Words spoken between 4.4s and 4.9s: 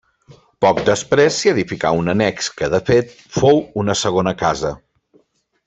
casa.